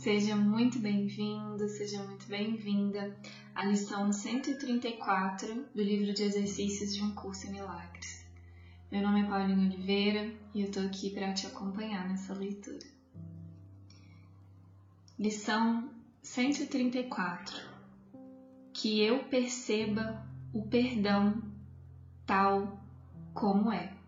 Seja 0.00 0.34
muito 0.34 0.78
bem-vindo, 0.78 1.68
seja 1.68 2.02
muito 2.02 2.26
bem-vinda 2.26 3.14
à 3.54 3.66
lição 3.66 4.10
134 4.10 5.66
do 5.74 5.82
livro 5.82 6.14
de 6.14 6.22
exercícios 6.22 6.94
de 6.94 7.02
um 7.02 7.14
curso 7.14 7.46
em 7.46 7.50
milagres. 7.50 8.24
Meu 8.90 9.02
nome 9.02 9.20
é 9.20 9.28
Paulinho 9.28 9.66
Oliveira 9.66 10.32
e 10.54 10.62
eu 10.62 10.68
estou 10.68 10.86
aqui 10.86 11.10
para 11.10 11.34
te 11.34 11.46
acompanhar 11.46 12.08
nessa 12.08 12.32
leitura. 12.32 12.86
Lição 15.18 15.90
134 16.22 17.60
Que 18.72 19.02
eu 19.02 19.24
perceba 19.24 20.26
o 20.54 20.62
perdão 20.62 21.42
tal 22.24 22.82
como 23.34 23.70
é. 23.70 23.99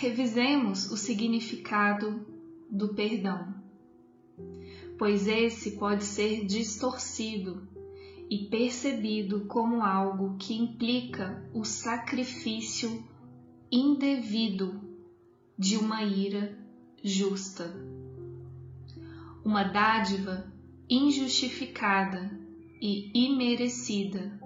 Revisemos 0.00 0.92
o 0.92 0.96
significado 0.96 2.24
do 2.70 2.94
perdão, 2.94 3.52
pois 4.96 5.26
esse 5.26 5.72
pode 5.72 6.04
ser 6.04 6.46
distorcido 6.46 7.66
e 8.30 8.46
percebido 8.46 9.46
como 9.46 9.82
algo 9.82 10.36
que 10.36 10.54
implica 10.54 11.44
o 11.52 11.64
sacrifício 11.64 13.04
indevido 13.72 14.80
de 15.58 15.76
uma 15.76 16.04
ira 16.04 16.56
justa, 17.02 17.68
uma 19.44 19.64
dádiva 19.64 20.46
injustificada 20.88 22.30
e 22.80 23.10
imerecida, 23.12 24.40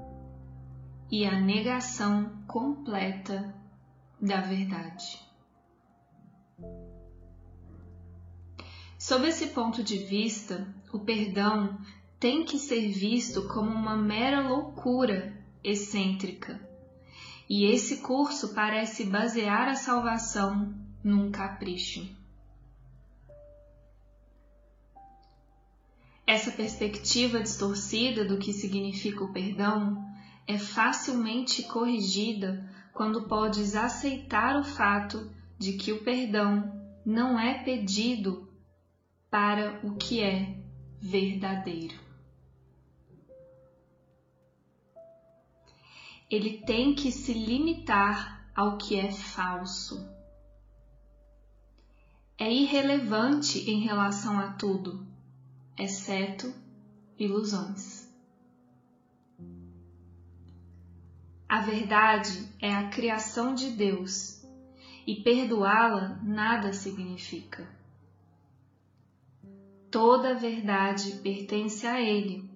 e 1.10 1.26
a 1.26 1.38
negação 1.38 2.42
completa 2.48 3.54
da 4.18 4.40
verdade. 4.40 5.21
Sob 9.02 9.26
esse 9.26 9.48
ponto 9.48 9.82
de 9.82 9.98
vista, 9.98 10.64
o 10.92 11.00
perdão 11.00 11.76
tem 12.20 12.44
que 12.44 12.56
ser 12.56 12.88
visto 12.88 13.48
como 13.48 13.68
uma 13.68 13.96
mera 13.96 14.48
loucura 14.48 15.36
excêntrica. 15.64 16.60
E 17.50 17.64
esse 17.64 17.96
curso 17.96 18.54
parece 18.54 19.02
basear 19.02 19.66
a 19.68 19.74
salvação 19.74 20.72
num 21.02 21.32
capricho. 21.32 22.08
Essa 26.24 26.52
perspectiva 26.52 27.40
distorcida 27.40 28.24
do 28.24 28.38
que 28.38 28.52
significa 28.52 29.24
o 29.24 29.32
perdão 29.32 30.00
é 30.46 30.56
facilmente 30.56 31.64
corrigida 31.64 32.70
quando 32.92 33.26
podes 33.26 33.74
aceitar 33.74 34.56
o 34.60 34.62
fato 34.62 35.28
de 35.58 35.72
que 35.72 35.90
o 35.90 36.04
perdão 36.04 36.80
não 37.04 37.36
é 37.36 37.64
pedido 37.64 38.51
para 39.32 39.80
o 39.82 39.96
que 39.96 40.22
é 40.22 40.58
verdadeiro. 41.00 41.98
Ele 46.30 46.58
tem 46.58 46.94
que 46.94 47.10
se 47.10 47.32
limitar 47.32 48.46
ao 48.54 48.76
que 48.76 48.94
é 48.94 49.10
falso. 49.10 50.06
É 52.36 52.52
irrelevante 52.52 53.70
em 53.70 53.80
relação 53.80 54.38
a 54.38 54.52
tudo, 54.52 55.06
exceto 55.78 56.52
ilusões. 57.18 58.06
A 61.48 61.60
verdade 61.62 62.54
é 62.60 62.74
a 62.74 62.90
criação 62.90 63.54
de 63.54 63.70
Deus 63.70 64.46
e 65.06 65.22
perdoá-la 65.22 66.20
nada 66.22 66.74
significa. 66.74 67.81
Toda 69.92 70.30
a 70.30 70.34
verdade 70.34 71.20
pertence 71.22 71.86
a 71.86 72.00
Ele, 72.00 72.50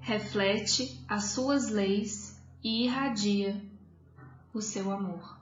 reflete 0.00 1.00
as 1.08 1.26
suas 1.26 1.70
leis 1.70 2.36
e 2.64 2.82
irradia 2.82 3.64
o 4.52 4.60
seu 4.60 4.90
amor. 4.90 5.38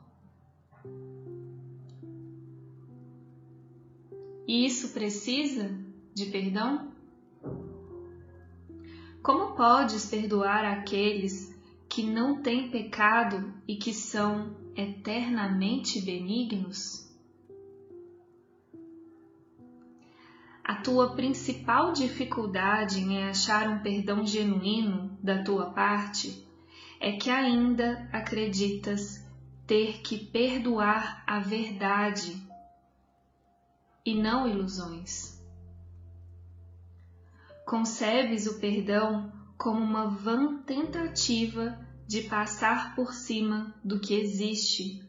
E 4.46 4.66
isso 4.66 4.90
precisa 4.90 5.74
de 6.14 6.26
perdão? 6.26 6.92
Como 9.22 9.56
podes 9.56 10.04
perdoar 10.04 10.66
aqueles 10.66 11.58
que 11.88 12.02
não 12.02 12.42
têm 12.42 12.70
pecado 12.70 13.54
e 13.66 13.76
que 13.76 13.94
são 13.94 14.54
eternamente 14.76 15.98
benignos? 16.02 17.10
A 20.64 20.76
tua 20.76 21.14
principal 21.14 21.92
dificuldade 21.92 23.00
em 23.00 23.24
achar 23.24 23.68
um 23.68 23.80
perdão 23.80 24.24
genuíno 24.24 25.18
da 25.22 25.42
tua 25.42 25.70
parte 25.70 26.46
é 27.00 27.12
que 27.12 27.28
ainda 27.30 28.08
acreditas 28.12 29.26
ter 29.66 30.00
que 30.02 30.18
perdoar 30.26 31.24
a 31.26 31.40
verdade 31.40 32.40
e 34.04 34.14
não 34.14 34.48
ilusões. 34.48 35.40
Concebes 37.66 38.46
o 38.46 38.60
perdão 38.60 39.32
como 39.58 39.80
uma 39.80 40.08
vã 40.08 40.58
tentativa 40.62 41.78
de 42.06 42.22
passar 42.22 42.94
por 42.94 43.12
cima 43.12 43.74
do 43.82 43.98
que 43.98 44.14
existe, 44.14 45.08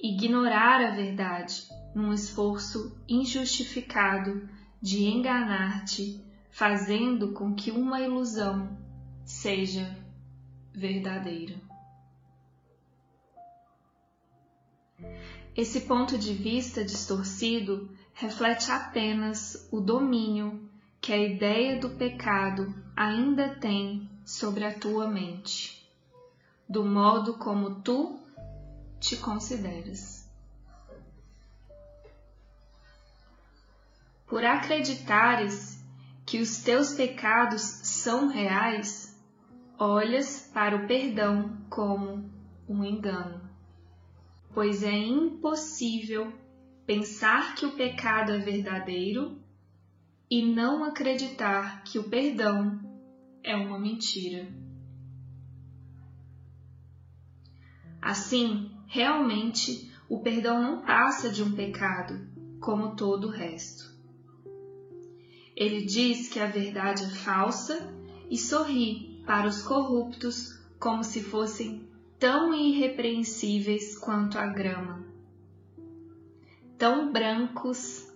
ignorar 0.00 0.80
a 0.80 0.90
verdade 0.90 1.68
num 1.94 2.12
esforço 2.12 2.96
injustificado 3.08 4.48
de 4.82 5.04
enganar-te, 5.04 6.20
fazendo 6.50 7.32
com 7.32 7.54
que 7.54 7.70
uma 7.70 8.00
ilusão 8.00 8.76
seja 9.24 9.96
verdadeira. 10.74 11.54
Esse 15.54 15.82
ponto 15.82 16.18
de 16.18 16.34
vista 16.34 16.84
distorcido 16.84 17.90
reflete 18.12 18.72
apenas 18.72 19.68
o 19.70 19.80
domínio 19.80 20.68
que 21.00 21.12
a 21.12 21.18
ideia 21.18 21.78
do 21.78 21.90
pecado 21.90 22.74
ainda 22.96 23.54
tem 23.56 24.10
sobre 24.24 24.64
a 24.64 24.72
tua 24.72 25.08
mente, 25.08 25.86
do 26.68 26.84
modo 26.84 27.34
como 27.34 27.82
tu 27.82 28.18
te 28.98 29.16
consideras. 29.16 30.11
Por 34.32 34.46
acreditares 34.46 35.84
que 36.24 36.40
os 36.40 36.62
teus 36.62 36.94
pecados 36.94 37.60
são 37.60 38.28
reais, 38.28 39.22
olhas 39.78 40.50
para 40.54 40.74
o 40.74 40.86
perdão 40.86 41.58
como 41.68 42.32
um 42.66 42.82
engano. 42.82 43.46
Pois 44.54 44.82
é 44.82 44.96
impossível 44.96 46.32
pensar 46.86 47.54
que 47.56 47.66
o 47.66 47.72
pecado 47.72 48.32
é 48.32 48.38
verdadeiro 48.38 49.38
e 50.30 50.42
não 50.42 50.82
acreditar 50.82 51.84
que 51.84 51.98
o 51.98 52.08
perdão 52.08 52.80
é 53.44 53.54
uma 53.54 53.78
mentira. 53.78 54.50
Assim, 58.00 58.70
realmente, 58.86 59.92
o 60.08 60.20
perdão 60.20 60.58
não 60.58 60.80
passa 60.80 61.28
de 61.28 61.42
um 61.42 61.52
pecado, 61.52 62.18
como 62.58 62.96
todo 62.96 63.28
o 63.28 63.30
resto. 63.30 63.91
Ele 65.62 65.84
diz 65.84 66.28
que 66.28 66.40
a 66.40 66.46
verdade 66.46 67.04
é 67.04 67.08
falsa 67.08 67.88
e 68.28 68.36
sorri 68.36 69.22
para 69.24 69.46
os 69.46 69.62
corruptos 69.62 70.58
como 70.76 71.04
se 71.04 71.22
fossem 71.22 71.88
tão 72.18 72.52
irrepreensíveis 72.52 73.96
quanto 73.96 74.38
a 74.38 74.48
grama, 74.48 75.06
tão 76.76 77.12
brancos 77.12 78.12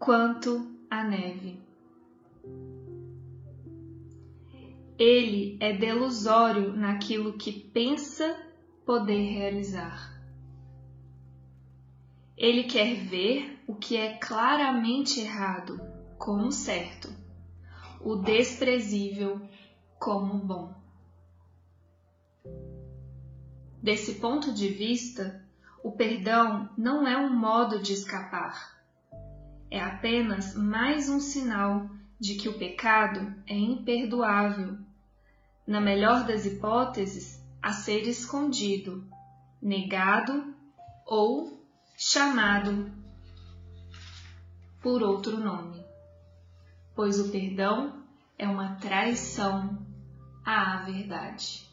quanto 0.00 0.68
a 0.90 1.04
neve. 1.04 1.60
Ele 4.98 5.56
é 5.60 5.72
delusório 5.72 6.72
naquilo 6.72 7.34
que 7.34 7.52
pensa 7.52 8.36
poder 8.84 9.30
realizar. 9.30 10.20
Ele 12.36 12.64
quer 12.64 12.96
ver 12.96 13.62
o 13.64 13.76
que 13.76 13.96
é 13.96 14.14
claramente 14.14 15.20
errado 15.20 15.89
como 16.20 16.52
certo, 16.52 17.08
o 17.98 18.14
desprezível 18.16 19.40
como 19.98 20.34
bom. 20.34 20.74
Desse 23.82 24.16
ponto 24.16 24.52
de 24.52 24.68
vista, 24.68 25.42
o 25.82 25.92
perdão 25.92 26.68
não 26.76 27.08
é 27.08 27.16
um 27.16 27.34
modo 27.34 27.78
de 27.78 27.94
escapar. 27.94 28.78
É 29.70 29.80
apenas 29.80 30.54
mais 30.54 31.08
um 31.08 31.20
sinal 31.20 31.88
de 32.20 32.34
que 32.34 32.50
o 32.50 32.58
pecado 32.58 33.34
é 33.46 33.56
imperdoável. 33.56 34.76
Na 35.66 35.80
melhor 35.80 36.26
das 36.26 36.44
hipóteses, 36.44 37.42
a 37.62 37.72
ser 37.72 38.06
escondido, 38.06 39.08
negado 39.62 40.54
ou 41.06 41.64
chamado 41.96 42.92
por 44.82 45.02
outro 45.02 45.38
nome, 45.38 45.79
pois 47.00 47.18
o 47.18 47.30
perdão 47.30 48.04
é 48.36 48.46
uma 48.46 48.74
traição 48.74 49.86
à 50.44 50.82
verdade. 50.82 51.66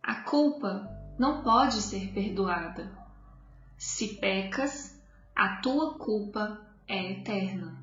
A 0.00 0.14
culpa 0.14 0.88
não 1.18 1.42
pode 1.42 1.82
ser 1.82 2.12
perdoada. 2.12 2.96
Se 3.76 4.18
pecas, 4.18 5.02
a 5.34 5.56
tua 5.56 5.98
culpa 5.98 6.64
é 6.86 7.10
eterna. 7.14 7.76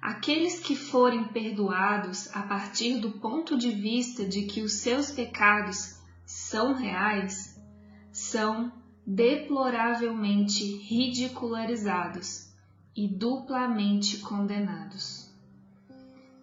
Aqueles 0.00 0.58
que 0.58 0.74
forem 0.74 1.24
perdoados 1.24 2.34
a 2.34 2.44
partir 2.44 2.98
do 2.98 3.10
ponto 3.20 3.58
de 3.58 3.72
vista 3.72 4.24
de 4.24 4.46
que 4.46 4.62
os 4.62 4.72
seus 4.80 5.10
pecados 5.10 6.00
são 6.24 6.72
reais, 6.72 7.62
são 8.10 8.72
deploravelmente 9.06 10.64
ridicularizados 10.78 12.53
e 12.96 13.08
duplamente 13.08 14.18
condenados. 14.18 15.30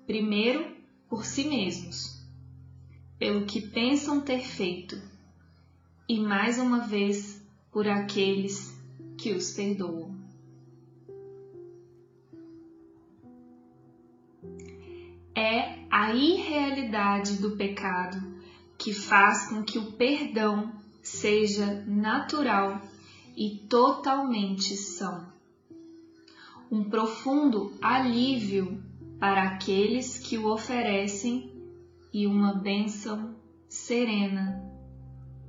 Primeiro, 0.06 0.76
por 1.10 1.26
si 1.26 1.46
mesmos, 1.46 2.26
pelo 3.18 3.46
que 3.46 3.62
pensam 3.62 4.22
ter 4.22 4.42
feito, 4.42 5.02
e 6.08 6.20
mais 6.20 6.58
uma 6.58 6.80
vez 6.80 7.42
por 7.72 7.88
aqueles 7.88 8.76
que 9.18 9.32
os 9.32 9.52
perdoam. 9.52 10.22
é 15.36 15.80
a 15.90 16.14
irrealidade 16.14 17.38
do 17.38 17.56
pecado 17.56 18.22
que 18.78 18.94
faz 18.94 19.50
com 19.50 19.64
que 19.64 19.78
o 19.78 19.92
perdão 19.94 20.72
seja 21.02 21.84
natural 21.88 22.82
e 23.36 23.58
totalmente 23.70 24.76
são. 24.76 25.32
Um 26.72 26.86
profundo 26.86 27.78
alívio 27.82 28.82
para 29.20 29.44
aqueles 29.44 30.18
que 30.18 30.38
o 30.38 30.48
oferecem 30.48 31.52
e 32.14 32.26
uma 32.26 32.54
bênção 32.54 33.36
serena 33.68 34.64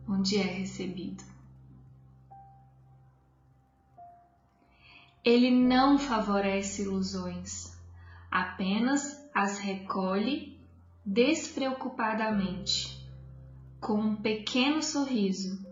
onde 0.09 0.37
é 0.37 0.43
recebido. 0.43 1.23
Ele 5.25 5.53
não 5.53 5.97
favorece 5.97 6.83
ilusões, 6.83 7.73
apenas 8.29 9.25
as 9.33 9.61
recolhe 9.61 10.61
despreocupadamente, 11.07 13.01
com 13.81 13.95
um 13.95 14.17
pequeno 14.17 14.83
sorriso, 14.83 15.65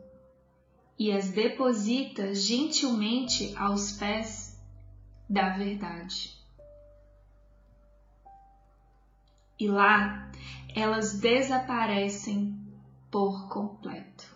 e 0.96 1.10
as 1.10 1.30
deposita 1.30 2.32
gentilmente 2.36 3.52
aos 3.56 3.90
pés 3.92 4.39
da 5.30 5.50
verdade. 5.50 6.36
E 9.60 9.68
lá 9.68 10.28
elas 10.74 11.20
desaparecem 11.20 12.58
por 13.10 13.48
completo. 13.48 14.28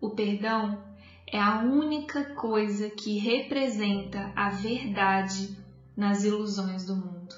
O 0.00 0.10
perdão 0.10 0.84
é 1.26 1.40
a 1.40 1.58
única 1.58 2.36
coisa 2.36 2.88
que 2.88 3.18
representa 3.18 4.32
a 4.36 4.50
verdade 4.50 5.58
nas 5.96 6.22
ilusões 6.22 6.86
do 6.86 6.94
mundo. 6.94 7.34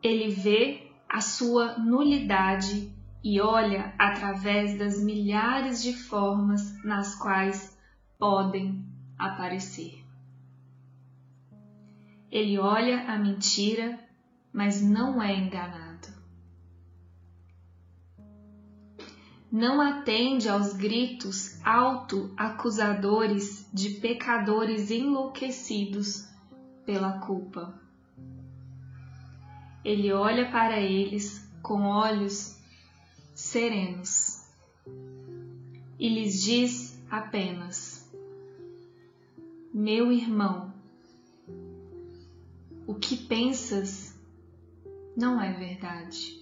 Ele 0.00 0.30
vê 0.30 0.92
a 1.08 1.20
sua 1.20 1.76
nulidade 1.78 2.92
e 3.22 3.40
olha 3.40 3.94
através 3.98 4.78
das 4.78 5.02
milhares 5.02 5.82
de 5.82 5.92
formas 5.92 6.82
nas 6.84 7.14
quais 7.14 7.78
podem 8.18 8.84
aparecer. 9.18 10.04
Ele 12.30 12.58
olha 12.58 13.12
a 13.12 13.18
mentira, 13.18 13.98
mas 14.52 14.82
não 14.82 15.22
é 15.22 15.36
enganado. 15.36 15.82
não 19.52 19.80
atende 19.82 20.48
aos 20.48 20.72
gritos 20.72 21.62
auto-acusadores 21.62 23.68
de 23.70 23.90
pecadores 24.00 24.90
enlouquecidos 24.90 26.26
pela 26.86 27.18
culpa. 27.18 27.78
Ele 29.84 30.10
olha 30.10 30.50
para 30.50 30.80
eles 30.80 31.46
com 31.60 31.82
olhos 31.82 32.61
serenos 33.52 34.46
e 35.98 36.08
lhes 36.08 36.42
diz 36.42 36.98
apenas: 37.10 38.10
Meu 39.74 40.10
irmão, 40.10 40.72
o 42.86 42.94
que 42.94 43.14
pensas 43.14 44.18
não 45.14 45.38
é 45.38 45.52
verdade. 45.52 46.40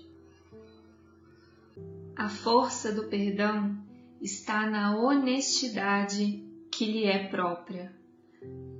A 2.14 2.28
força 2.28 2.92
do 2.92 3.08
perdão 3.08 3.76
está 4.20 4.70
na 4.70 4.96
honestidade 4.96 6.48
que 6.70 6.84
lhe 6.84 7.06
é 7.06 7.26
própria, 7.26 7.92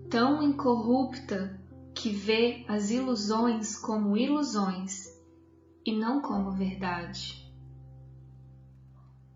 tão 0.09 0.41
incorrupta 0.41 1.61
que 1.93 2.11
vê 2.11 2.65
as 2.69 2.93
ilusões 2.93 3.77
como 3.77 4.17
ilusões 4.17 5.19
e 5.85 5.91
não 5.91 6.23
como 6.23 6.53
verdade. 6.53 7.40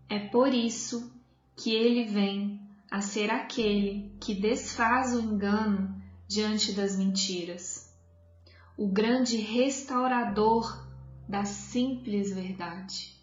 É 0.09 0.19
por 0.19 0.53
isso 0.53 1.11
que 1.55 1.73
ele 1.73 2.05
vem 2.05 2.61
a 2.91 3.01
ser 3.01 3.29
aquele 3.31 4.15
que 4.19 4.33
desfaz 4.33 5.15
o 5.15 5.19
engano 5.19 6.01
diante 6.27 6.73
das 6.73 6.97
mentiras, 6.97 7.93
o 8.77 8.87
grande 8.87 9.37
restaurador 9.37 10.87
da 11.27 11.45
simples 11.45 12.33
verdade. 12.33 13.15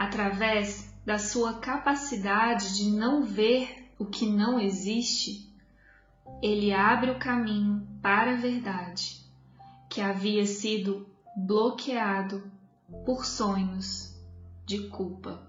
através 0.00 0.90
da 1.04 1.18
sua 1.18 1.58
capacidade 1.58 2.74
de 2.78 2.90
não 2.90 3.22
ver 3.22 3.92
o 3.98 4.06
que 4.06 4.26
não 4.26 4.58
existe, 4.58 5.54
ele 6.42 6.72
abre 6.72 7.10
o 7.10 7.18
caminho 7.18 7.86
para 8.00 8.32
a 8.32 8.36
verdade 8.36 9.20
que 9.90 10.00
havia 10.00 10.46
sido 10.46 11.06
bloqueado 11.36 12.50
por 13.04 13.24
sonhos 13.24 14.18
de 14.66 14.88
culpa. 14.88 15.48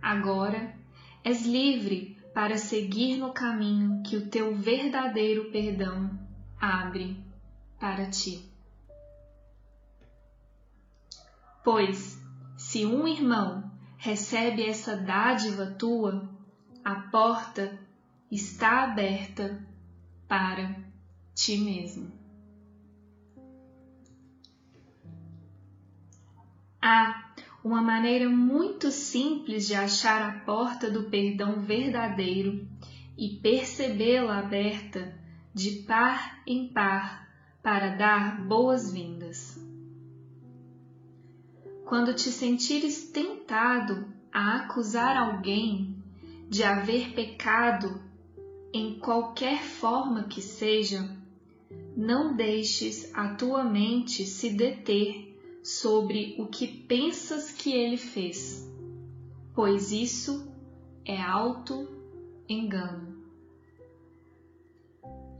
Agora 0.00 0.74
és 1.22 1.44
livre 1.44 2.16
para 2.32 2.56
seguir 2.56 3.18
no 3.18 3.32
caminho 3.32 4.02
que 4.02 4.16
o 4.16 4.28
teu 4.28 4.54
verdadeiro 4.54 5.50
perdão 5.50 6.18
abre 6.58 7.22
para 7.78 8.08
ti. 8.08 8.48
Pois, 11.62 12.18
se 12.56 12.86
um 12.86 13.06
irmão 13.06 13.70
recebe 13.98 14.64
essa 14.64 14.96
dádiva 14.96 15.66
tua, 15.66 16.28
a 16.82 16.94
porta 17.10 17.78
está 18.30 18.84
aberta 18.84 19.62
para 20.26 20.89
ti 21.40 21.56
mesmo. 21.56 22.12
Há 26.82 27.32
uma 27.64 27.80
maneira 27.80 28.28
muito 28.28 28.90
simples 28.90 29.66
de 29.66 29.74
achar 29.74 30.20
a 30.22 30.40
porta 30.40 30.90
do 30.90 31.04
perdão 31.04 31.60
verdadeiro 31.60 32.68
e 33.16 33.40
percebê-la 33.40 34.38
aberta 34.38 35.18
de 35.54 35.82
par 35.82 36.42
em 36.46 36.68
par 36.68 37.28
para 37.62 37.96
dar 37.96 38.46
boas-vindas 38.46 39.58
quando 41.90 42.14
te 42.14 42.30
sentires 42.30 43.10
tentado 43.10 44.06
a 44.32 44.58
acusar 44.58 45.16
alguém 45.16 46.00
de 46.48 46.62
haver 46.62 47.14
pecado 47.14 48.00
em 48.72 49.00
qualquer 49.00 49.60
forma 49.60 50.22
que 50.28 50.40
seja, 50.40 51.19
não 51.96 52.34
deixes 52.36 53.10
a 53.14 53.34
tua 53.34 53.64
mente 53.64 54.24
se 54.24 54.50
deter 54.50 55.30
sobre 55.62 56.36
o 56.38 56.46
que 56.46 56.66
pensas 56.66 57.50
que 57.50 57.72
ele 57.72 57.96
fez, 57.96 58.68
pois 59.54 59.92
isso 59.92 60.50
é 61.04 61.20
auto-engano. 61.20 63.18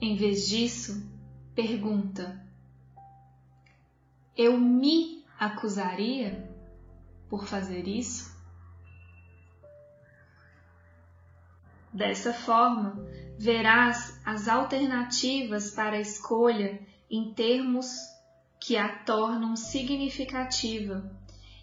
Em 0.00 0.16
vez 0.16 0.48
disso, 0.48 1.02
pergunta: 1.54 2.44
Eu 4.36 4.58
me 4.58 5.24
acusaria 5.38 6.50
por 7.28 7.46
fazer 7.46 7.86
isso? 7.86 8.38
Dessa 11.92 12.32
forma, 12.32 13.04
verás 13.38 14.19
as 14.30 14.46
alternativas 14.46 15.72
para 15.72 15.96
a 15.96 16.00
escolha 16.00 16.80
em 17.10 17.34
termos 17.34 17.88
que 18.60 18.76
a 18.76 19.00
tornam 19.00 19.56
significativa 19.56 21.10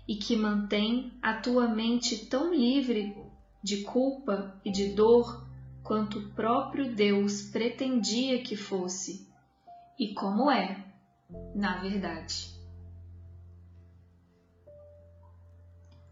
e 0.05 0.17
que 0.17 0.35
mantém 0.35 1.17
a 1.21 1.35
tua 1.35 1.69
mente 1.69 2.25
tão 2.25 2.53
livre 2.53 3.15
de 3.63 3.83
culpa 3.83 4.59
e 4.65 4.69
de 4.71 4.89
dor 4.89 5.47
quanto 5.81 6.19
o 6.19 6.33
próprio 6.33 6.93
Deus 6.93 7.41
pretendia 7.41 8.43
que 8.43 8.57
fosse, 8.57 9.25
e 9.97 10.13
como 10.13 10.51
é, 10.51 10.85
na 11.55 11.77
verdade. 11.77 12.53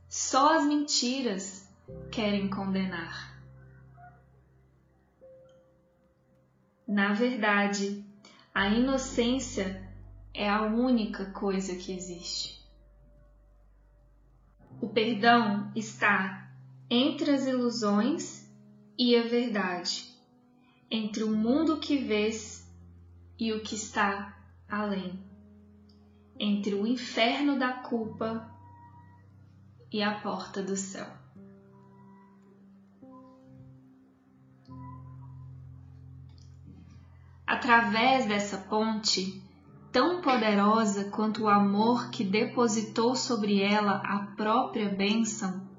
Só 0.07 0.57
as 0.57 0.65
mentiras 0.65 1.69
querem 2.09 2.49
condenar. 2.49 3.34
Na 6.87 7.13
verdade, 7.13 8.05
a 8.53 8.67
inocência 8.69 9.91
é 10.31 10.47
a 10.47 10.61
única 10.61 11.25
coisa 11.31 11.75
que 11.75 11.91
existe. 11.91 12.63
O 14.79 14.89
perdão 14.89 15.71
está 15.75 16.47
entre 16.87 17.31
as 17.31 17.47
ilusões 17.47 18.47
e 18.99 19.15
a 19.15 19.23
verdade, 19.23 20.05
entre 20.91 21.23
o 21.23 21.35
mundo 21.35 21.79
que 21.79 21.97
vês 21.97 22.71
e 23.39 23.51
o 23.51 23.63
que 23.63 23.73
está 23.73 24.37
além, 24.69 25.19
entre 26.37 26.75
o 26.75 26.85
inferno 26.85 27.57
da 27.57 27.73
culpa 27.73 28.47
e 29.91 30.03
a 30.03 30.19
porta 30.19 30.61
do 30.61 30.77
céu. 30.77 31.24
Através 37.45 38.25
dessa 38.25 38.57
ponte, 38.57 39.41
tão 39.91 40.19
poderosa 40.21 41.05
quanto 41.11 41.43
o 41.43 41.47
amor 41.47 42.09
que 42.09 42.23
depositou 42.23 43.15
sobre 43.15 43.61
ela 43.61 44.01
a 44.03 44.19
própria 44.35 44.89
bênção, 44.89 45.69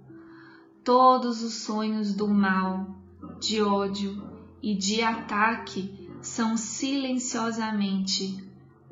todos 0.84 1.42
os 1.42 1.64
sonhos 1.64 2.14
do 2.14 2.28
mal, 2.28 2.96
de 3.40 3.60
ódio 3.60 4.30
e 4.62 4.74
de 4.76 5.02
ataque 5.02 6.08
são 6.22 6.56
silenciosamente 6.56 8.42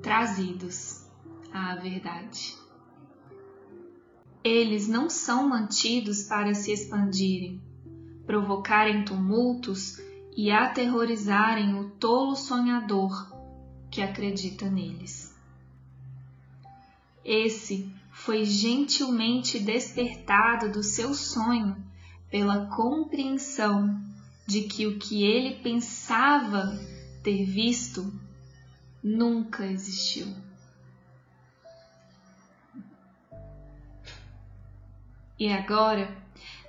trazidos 0.02 1.07
à 1.52 1.76
verdade. 1.76 2.57
Eles 4.43 4.88
não 4.88 5.09
são 5.09 5.49
mantidos 5.49 6.25
para 6.25 6.52
se 6.52 6.73
expandirem, 6.73 7.62
provocarem 8.26 9.04
tumultos 9.04 10.03
e 10.37 10.50
aterrorizarem 10.50 11.79
o 11.79 11.91
tolo 11.91 12.35
sonhador 12.35 13.33
que 13.91 14.03
acredita 14.03 14.69
neles. 14.69 15.35
Esse 17.25 17.91
foi 18.11 18.45
gentilmente 18.45 19.59
despertado 19.59 20.71
do 20.71 20.83
seu 20.83 21.14
sonho 21.14 21.76
pela 22.31 22.67
compreensão 22.67 24.00
de 24.47 24.62
que 24.62 24.87
o 24.87 24.99
que 24.99 25.25
ele 25.25 25.62
pensava 25.62 26.79
ter 27.23 27.45
visto 27.45 28.12
nunca 29.03 29.64
existiu. 29.64 30.26
E 35.38 35.49
agora 35.49 36.24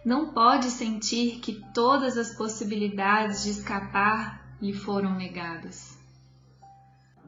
não 0.06 0.32
pode 0.32 0.70
sentir 0.70 1.40
que 1.40 1.64
todas 1.74 2.16
as 2.16 2.38
possibilidades 2.38 3.44
de 3.44 3.50
escapar 3.50 4.56
lhe 4.62 4.72
foram 4.72 5.16
negadas. 5.16 5.98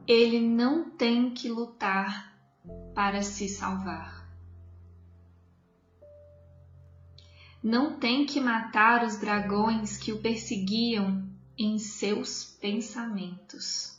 Ele 0.06 0.38
não 0.38 0.88
tem 0.88 1.34
que 1.34 1.48
lutar 1.48 2.32
para 2.94 3.20
se 3.20 3.48
salvar. 3.48 4.24
Não 7.60 7.98
tem 7.98 8.24
que 8.24 8.40
matar 8.40 9.04
os 9.04 9.16
dragões 9.16 9.98
que 9.98 10.12
o 10.12 10.22
perseguiam 10.22 11.28
em 11.58 11.78
seus 11.78 12.44
pensamentos. 12.44 13.98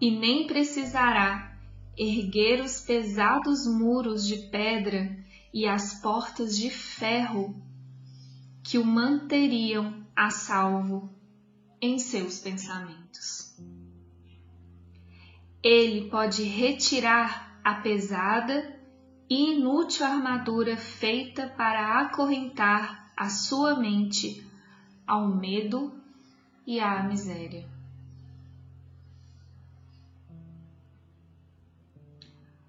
E 0.00 0.12
nem 0.12 0.46
precisará 0.46 1.58
erguer 1.96 2.60
os 2.60 2.80
pesados 2.80 3.66
muros 3.66 4.24
de 4.24 4.48
pedra 4.48 5.17
e 5.52 5.66
as 5.66 5.94
portas 5.94 6.56
de 6.56 6.70
ferro 6.70 7.54
que 8.62 8.78
o 8.78 8.84
manteriam 8.84 10.06
a 10.14 10.30
salvo 10.30 11.10
em 11.80 11.98
seus 11.98 12.38
pensamentos. 12.38 13.56
Ele 15.62 16.08
pode 16.10 16.42
retirar 16.42 17.60
a 17.64 17.74
pesada 17.74 18.78
e 19.28 19.54
inútil 19.54 20.06
armadura 20.06 20.76
feita 20.76 21.48
para 21.48 22.00
acorrentar 22.00 23.12
a 23.16 23.28
sua 23.28 23.78
mente 23.78 24.46
ao 25.06 25.28
medo 25.28 25.92
e 26.66 26.78
à 26.78 27.02
miséria. 27.02 27.66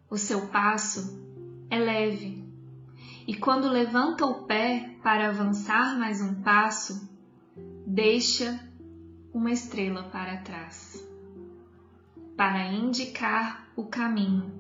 O 0.10 0.18
seu 0.18 0.48
passo 0.48 1.22
é 1.70 1.78
leve 1.78 2.49
e 3.30 3.36
quando 3.36 3.70
levanta 3.70 4.26
o 4.26 4.46
pé 4.46 4.98
para 5.04 5.30
avançar 5.30 6.00
mais 6.00 6.20
um 6.20 6.42
passo, 6.42 7.08
deixa 7.86 8.60
uma 9.32 9.52
estrela 9.52 10.02
para 10.02 10.38
trás, 10.38 11.08
para 12.36 12.74
indicar 12.74 13.72
o 13.76 13.86
caminho 13.86 14.52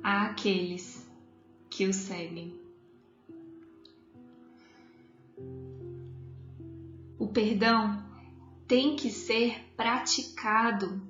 àqueles 0.00 1.04
que 1.68 1.88
o 1.88 1.92
seguem. 1.92 2.56
O 7.18 7.26
perdão 7.26 8.06
tem 8.68 8.94
que 8.94 9.10
ser 9.10 9.74
praticado, 9.76 11.02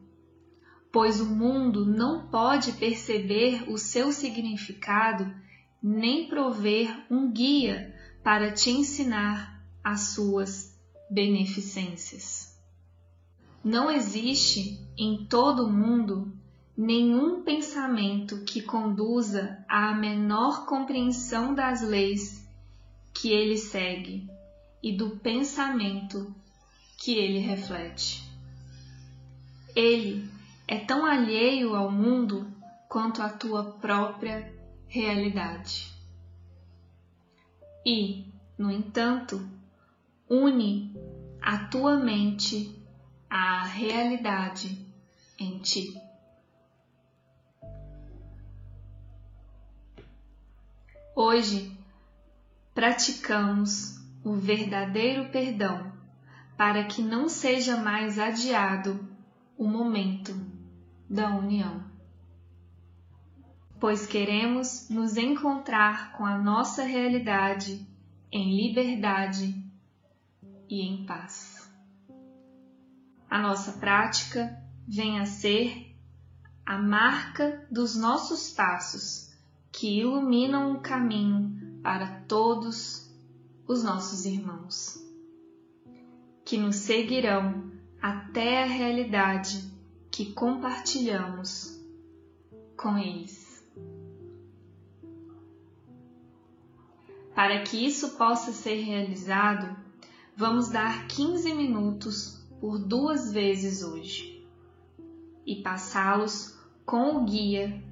pois 0.90 1.20
o 1.20 1.26
mundo 1.26 1.84
não 1.84 2.26
pode 2.28 2.72
perceber 2.72 3.70
o 3.70 3.76
seu 3.76 4.10
significado 4.10 5.43
nem 5.86 6.26
prover 6.28 7.04
um 7.10 7.30
guia 7.30 7.94
para 8.22 8.50
te 8.50 8.70
ensinar 8.70 9.62
as 9.84 10.14
suas 10.14 10.74
beneficências. 11.10 12.58
Não 13.62 13.90
existe 13.90 14.80
em 14.96 15.26
todo 15.26 15.66
o 15.66 15.70
mundo 15.70 16.32
nenhum 16.74 17.42
pensamento 17.42 18.44
que 18.44 18.62
conduza 18.62 19.62
à 19.68 19.94
menor 19.94 20.64
compreensão 20.64 21.54
das 21.54 21.82
leis 21.82 22.48
que 23.12 23.28
ele 23.28 23.58
segue 23.58 24.26
e 24.82 24.90
do 24.90 25.10
pensamento 25.16 26.34
que 26.96 27.12
ele 27.12 27.40
reflete. 27.40 28.24
Ele 29.76 30.26
é 30.66 30.78
tão 30.78 31.04
alheio 31.04 31.76
ao 31.76 31.92
mundo 31.92 32.50
quanto 32.88 33.20
a 33.20 33.28
tua 33.28 33.64
própria 33.64 34.63
realidade. 34.88 35.92
E, 37.84 38.32
no 38.56 38.70
entanto, 38.70 39.46
une 40.28 40.94
a 41.40 41.58
tua 41.66 41.98
mente 41.98 42.74
à 43.28 43.64
realidade 43.64 44.86
em 45.38 45.58
ti. 45.58 46.00
Hoje 51.14 51.76
praticamos 52.74 53.98
o 54.24 54.34
verdadeiro 54.34 55.28
perdão 55.30 55.92
para 56.56 56.84
que 56.84 57.02
não 57.02 57.28
seja 57.28 57.76
mais 57.76 58.18
adiado 58.18 58.98
o 59.56 59.66
momento 59.66 60.34
da 61.08 61.28
união 61.28 61.93
pois 63.84 64.06
queremos 64.06 64.88
nos 64.88 65.18
encontrar 65.18 66.16
com 66.16 66.24
a 66.24 66.38
nossa 66.38 66.84
realidade 66.84 67.86
em 68.32 68.56
liberdade 68.56 69.62
e 70.70 70.80
em 70.80 71.04
paz. 71.04 71.70
A 73.28 73.38
nossa 73.38 73.72
prática 73.72 74.58
vem 74.88 75.20
a 75.20 75.26
ser 75.26 75.94
a 76.64 76.78
marca 76.78 77.68
dos 77.70 77.94
nossos 77.94 78.50
passos 78.52 79.30
que 79.70 80.00
iluminam 80.00 80.72
o 80.72 80.80
caminho 80.80 81.78
para 81.82 82.22
todos 82.26 83.14
os 83.68 83.84
nossos 83.84 84.24
irmãos, 84.24 84.98
que 86.42 86.56
nos 86.56 86.76
seguirão 86.76 87.70
até 88.00 88.62
a 88.62 88.66
realidade 88.66 89.62
que 90.10 90.32
compartilhamos 90.32 91.78
com 92.78 92.96
eles. 92.96 93.43
Para 97.34 97.62
que 97.62 97.84
isso 97.84 98.10
possa 98.16 98.52
ser 98.52 98.82
realizado, 98.82 99.76
vamos 100.36 100.68
dar 100.68 101.08
15 101.08 101.52
minutos 101.52 102.46
por 102.60 102.78
duas 102.78 103.32
vezes 103.32 103.82
hoje 103.82 104.46
e 105.44 105.56
passá-los 105.56 106.56
com 106.86 107.16
o 107.16 107.24
guia 107.24 107.82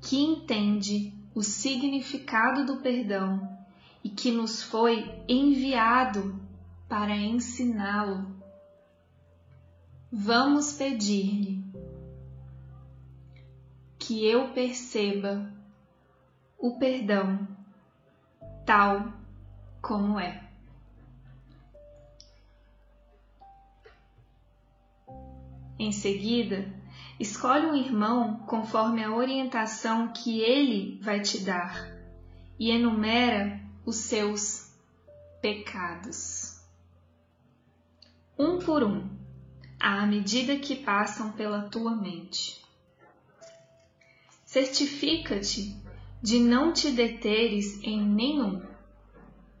que 0.00 0.18
entende 0.18 1.14
o 1.34 1.42
significado 1.42 2.66
do 2.66 2.80
perdão 2.80 3.56
e 4.02 4.08
que 4.08 4.32
nos 4.32 4.62
foi 4.62 5.22
enviado 5.28 6.40
para 6.88 7.16
ensiná-lo. 7.16 8.34
Vamos 10.10 10.72
pedir-lhe 10.72 11.64
que 13.98 14.24
eu 14.26 14.48
perceba 14.52 15.52
o 16.58 16.78
perdão 16.78 17.55
tal 18.66 19.12
como 19.80 20.18
é. 20.18 20.42
Em 25.78 25.92
seguida, 25.92 26.68
escolhe 27.20 27.66
um 27.66 27.76
irmão 27.76 28.40
conforme 28.40 29.04
a 29.04 29.14
orientação 29.14 30.08
que 30.08 30.40
ele 30.40 30.98
vai 31.00 31.20
te 31.20 31.44
dar 31.44 31.86
e 32.58 32.70
enumera 32.70 33.60
os 33.84 33.96
seus 33.96 34.72
pecados. 35.40 36.60
Um 38.36 38.58
por 38.58 38.82
um, 38.82 39.08
à 39.78 40.04
medida 40.06 40.56
que 40.56 40.74
passam 40.74 41.30
pela 41.32 41.68
tua 41.68 41.94
mente. 41.94 42.64
Certifica-te 44.44 45.85
de 46.22 46.38
não 46.38 46.72
te 46.72 46.90
deteres 46.90 47.82
em 47.82 48.04
nenhum, 48.04 48.62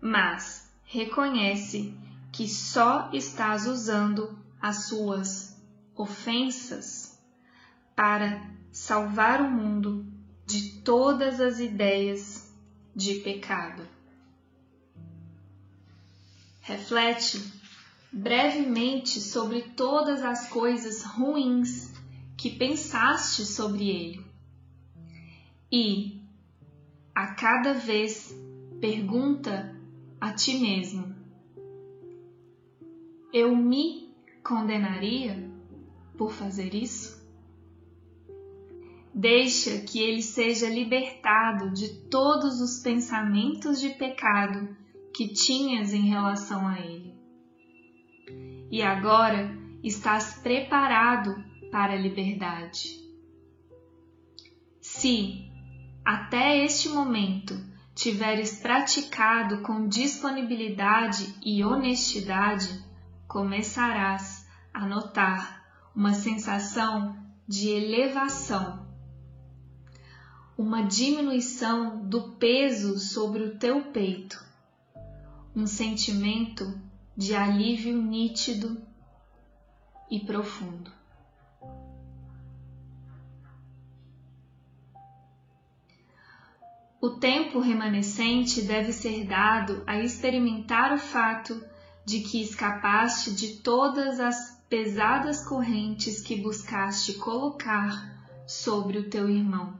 mas 0.00 0.70
reconhece 0.84 1.94
que 2.32 2.48
só 2.48 3.10
estás 3.12 3.66
usando 3.66 4.38
as 4.60 4.86
suas 4.88 5.60
ofensas 5.94 7.18
para 7.94 8.50
salvar 8.70 9.40
o 9.40 9.50
mundo 9.50 10.06
de 10.46 10.80
todas 10.82 11.40
as 11.40 11.58
ideias 11.58 12.52
de 12.94 13.16
pecado. 13.16 13.86
Reflete 16.60 17.40
brevemente 18.12 19.20
sobre 19.20 19.62
todas 19.62 20.22
as 20.22 20.48
coisas 20.48 21.02
ruins 21.04 21.92
que 22.36 22.50
pensaste 22.50 23.44
sobre 23.44 23.88
ele 23.88 24.26
e, 25.70 26.15
a 27.16 27.28
cada 27.28 27.72
vez, 27.72 28.38
pergunta 28.78 29.74
a 30.20 30.32
ti 30.34 30.58
mesmo: 30.58 31.16
Eu 33.32 33.56
me 33.56 34.14
condenaria? 34.44 35.56
por 36.16 36.32
fazer 36.32 36.74
isso? 36.74 37.16
Deixa 39.14 39.80
que 39.80 39.98
ele 39.98 40.22
seja 40.22 40.68
libertado 40.68 41.70
de 41.72 41.88
todos 42.08 42.60
os 42.60 42.82
pensamentos 42.82 43.80
de 43.80 43.90
pecado 43.90 44.76
que 45.14 45.28
tinhas 45.28 45.92
em 45.92 46.08
relação 46.08 46.66
a 46.66 46.78
ele. 46.78 47.14
E 48.70 48.82
agora 48.82 49.56
estás 49.82 50.38
preparado 50.42 51.34
para 51.70 51.94
a 51.94 51.98
liberdade. 51.98 53.00
Se, 54.80 55.50
até 56.06 56.64
este 56.64 56.88
momento, 56.88 57.60
tiveres 57.92 58.60
praticado 58.60 59.62
com 59.62 59.88
disponibilidade 59.88 61.34
e 61.44 61.64
honestidade, 61.64 62.80
começarás 63.26 64.46
a 64.72 64.86
notar 64.86 65.64
uma 65.96 66.14
sensação 66.14 67.16
de 67.48 67.70
elevação, 67.70 68.86
uma 70.56 70.84
diminuição 70.84 72.08
do 72.08 72.34
peso 72.34 73.00
sobre 73.00 73.42
o 73.42 73.58
teu 73.58 73.86
peito, 73.86 74.40
um 75.56 75.66
sentimento 75.66 76.80
de 77.16 77.34
alívio 77.34 78.00
nítido 78.00 78.80
e 80.08 80.20
profundo. 80.20 80.95
O 87.00 87.10
tempo 87.10 87.60
remanescente 87.60 88.62
deve 88.62 88.92
ser 88.92 89.26
dado 89.26 89.82
a 89.86 89.98
experimentar 89.98 90.94
o 90.94 90.98
fato 90.98 91.62
de 92.06 92.20
que 92.20 92.40
escapaste 92.40 93.34
de 93.34 93.56
todas 93.58 94.18
as 94.18 94.56
pesadas 94.68 95.44
correntes 95.44 96.22
que 96.22 96.40
buscaste 96.40 97.14
colocar 97.14 98.16
sobre 98.46 98.98
o 98.98 99.10
teu 99.10 99.28
irmão, 99.28 99.78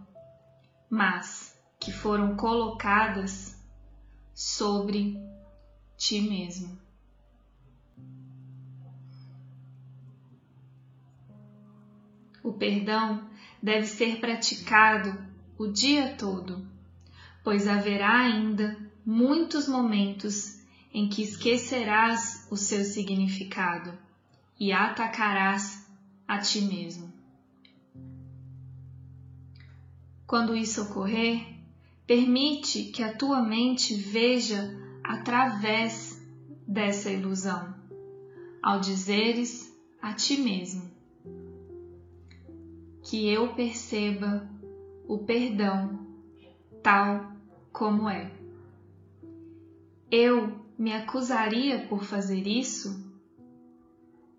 mas 0.90 1.56
que 1.80 1.90
foram 1.90 2.36
colocadas 2.36 3.56
sobre 4.34 5.18
ti 5.96 6.20
mesmo. 6.20 6.78
O 12.42 12.52
perdão 12.52 13.28
deve 13.62 13.86
ser 13.86 14.20
praticado 14.20 15.18
o 15.58 15.66
dia 15.66 16.14
todo, 16.16 16.75
pois 17.46 17.68
haverá 17.68 18.22
ainda 18.22 18.76
muitos 19.04 19.68
momentos 19.68 20.58
em 20.92 21.08
que 21.08 21.22
esquecerás 21.22 22.44
o 22.50 22.56
seu 22.56 22.84
significado 22.84 23.96
e 24.58 24.72
atacarás 24.72 25.86
a 26.26 26.38
ti 26.40 26.62
mesmo. 26.62 27.12
Quando 30.26 30.56
isso 30.56 30.82
ocorrer, 30.82 31.46
permite 32.04 32.86
que 32.86 33.00
a 33.00 33.16
tua 33.16 33.40
mente 33.40 33.94
veja 33.94 34.76
através 35.04 36.20
dessa 36.66 37.12
ilusão, 37.12 37.76
ao 38.60 38.80
dizeres 38.80 39.72
a 40.02 40.12
ti 40.14 40.36
mesmo 40.38 40.90
que 43.04 43.28
eu 43.28 43.54
perceba 43.54 44.50
o 45.06 45.18
perdão 45.18 46.04
tal 46.82 47.35
como 47.76 48.08
é. 48.08 48.32
Eu 50.10 50.64
me 50.78 50.94
acusaria 50.94 51.86
por 51.86 52.04
fazer 52.04 52.46
isso? 52.46 53.04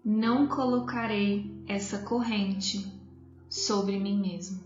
não 0.09 0.47
colocarei 0.47 1.53
essa 1.67 1.99
corrente 1.99 2.89
sobre 3.49 3.99
mim 3.99 4.17
mesmo. 4.17 4.63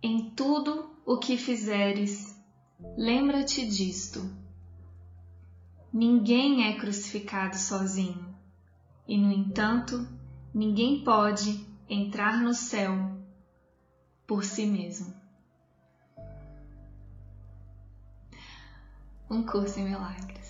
Em 0.00 0.30
tudo 0.30 0.88
o 1.04 1.18
que 1.18 1.36
fizeres, 1.36 2.40
lembra-te 2.96 3.66
disto. 3.66 4.30
Ninguém 5.92 6.68
é 6.68 6.78
crucificado 6.78 7.56
sozinho, 7.56 8.32
e 9.08 9.18
no 9.18 9.32
entanto, 9.32 10.06
ninguém 10.54 11.02
pode 11.02 11.73
entrar 11.88 12.40
no 12.40 12.54
céu 12.54 12.92
por 14.26 14.44
si 14.44 14.66
mesmo. 14.66 15.24
um 19.34 19.44
curso 19.44 19.80
em 19.80 19.84
milagres. 19.84 20.43